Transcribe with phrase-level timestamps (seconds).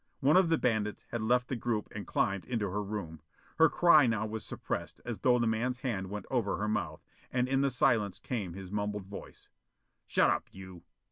[0.19, 3.21] One of the bandits had left the group and climbed into her room.
[3.59, 7.03] Her cry now was suppressed, as though the man's hand went over her mouth.
[7.31, 9.47] And in the silence came his mumbled voice:
[10.07, 10.81] "Shut up, you!"